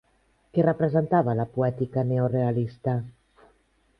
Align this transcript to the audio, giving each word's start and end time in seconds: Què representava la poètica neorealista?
Què 0.57 0.63
representava 0.67 1.35
la 1.41 1.45
poètica 1.57 2.05
neorealista? 2.13 2.95